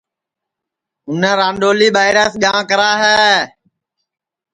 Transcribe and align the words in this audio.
اُنے 1.07 1.31
رانڈؔولی 1.39 1.89
ٻائیراس 1.95 2.33
ٻیاں 2.41 2.61
کرا 2.69 2.91
ہے 3.03 3.29